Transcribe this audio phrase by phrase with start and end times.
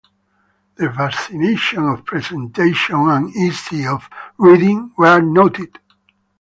[0.77, 5.77] The fascination of presentation and ease of reading were noted.